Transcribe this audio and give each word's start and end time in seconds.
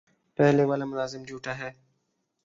پہلے 0.39 0.63
والا 0.69 0.85
ملازم 0.91 1.21
جھوٹا 1.27 1.53
ہے 1.57 1.69